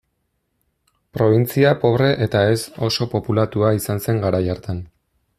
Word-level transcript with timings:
Probintzia 1.17 1.73
pobre 1.83 2.07
eta 2.27 2.41
ez 2.53 2.57
oso 2.87 3.07
populatua 3.11 3.69
izan 3.81 4.01
zen 4.07 4.23
garai 4.25 4.41
hartan. 4.55 4.81